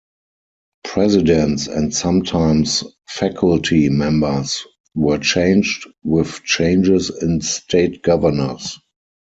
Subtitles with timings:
[0.83, 8.79] Presidents and sometimes faculty members, were changed with changes in state governors.